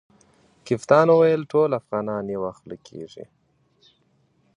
کپتان 0.67 1.07
وویل 1.09 1.41
ټول 1.51 1.69
افغانان 1.81 2.23
یوه 2.35 2.51
خوله 2.57 2.77
کیږي. 2.87 3.25